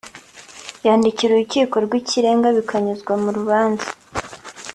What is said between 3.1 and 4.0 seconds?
mu rubanza